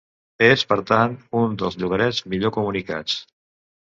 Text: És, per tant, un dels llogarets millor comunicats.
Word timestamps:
És, 0.45 0.61
per 0.71 0.77
tant, 0.91 1.11
un 1.41 1.53
dels 1.63 1.77
llogarets 1.83 2.23
millor 2.35 2.53
comunicats. 2.57 3.19